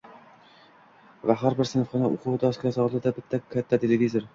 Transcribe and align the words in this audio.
va 1.33 1.37
har 1.43 1.59
bir 1.61 1.71
sinfxona 1.75 2.13
o‘quv 2.17 2.41
doskasi 2.49 2.87
oldida 2.89 3.17
bitta 3.23 3.45
katta 3.57 3.85
televizor. 3.87 4.27